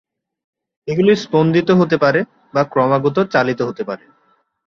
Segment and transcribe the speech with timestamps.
[0.87, 2.19] এগুলি স্পন্দিত হতে পারে
[2.53, 4.03] বা ক্রমাগত চালিত হতে পারে।